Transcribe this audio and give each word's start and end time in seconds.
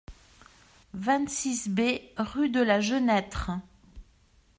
vingt-six 0.95 1.67
B 1.69 2.01
rue 2.17 2.49
de 2.49 2.59
la 2.59 2.79
Genêtre 2.81 3.51